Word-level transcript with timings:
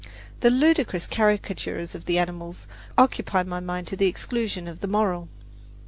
The 0.39 0.49
ludicrous 0.49 1.05
caricatures 1.05 1.93
of 1.93 2.05
the 2.05 2.17
animals 2.17 2.65
occupy 2.97 3.43
my 3.43 3.59
mind 3.59 3.85
to 3.89 3.95
the 3.95 4.07
exclusion 4.07 4.67
of 4.67 4.79
the 4.79 4.87
moral. 4.87 5.29